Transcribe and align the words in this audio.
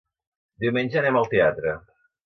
Diumenge 0.63 0.99
anem 1.03 1.21
al 1.21 1.31
teatre. 1.37 1.79